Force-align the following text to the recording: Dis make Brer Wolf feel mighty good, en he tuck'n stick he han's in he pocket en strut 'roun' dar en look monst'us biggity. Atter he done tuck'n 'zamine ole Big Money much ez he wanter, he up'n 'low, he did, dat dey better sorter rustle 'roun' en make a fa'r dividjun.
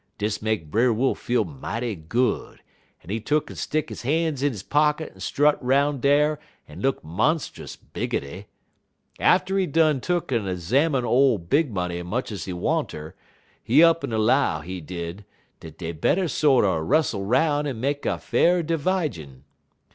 Dis 0.17 0.41
make 0.41 0.71
Brer 0.71 0.91
Wolf 0.91 1.19
feel 1.19 1.45
mighty 1.45 1.93
good, 1.95 2.63
en 3.03 3.11
he 3.11 3.19
tuck'n 3.21 3.55
stick 3.55 3.91
he 3.91 4.09
han's 4.23 4.41
in 4.41 4.51
he 4.51 4.59
pocket 4.67 5.11
en 5.13 5.19
strut 5.19 5.63
'roun' 5.63 5.99
dar 5.99 6.39
en 6.67 6.81
look 6.81 7.03
monst'us 7.03 7.75
biggity. 7.75 8.45
Atter 9.19 9.59
he 9.59 9.67
done 9.67 10.01
tuck'n 10.01 10.47
'zamine 10.57 11.03
ole 11.03 11.37
Big 11.37 11.71
Money 11.71 12.01
much 12.01 12.31
ez 12.31 12.45
he 12.45 12.53
wanter, 12.53 13.13
he 13.63 13.83
up'n 13.83 14.09
'low, 14.09 14.61
he 14.61 14.81
did, 14.81 15.23
dat 15.59 15.77
dey 15.77 15.91
better 15.91 16.27
sorter 16.27 16.83
rustle 16.83 17.23
'roun' 17.23 17.67
en 17.67 17.79
make 17.79 18.03
a 18.07 18.17
fa'r 18.17 18.63
dividjun. 18.63 19.43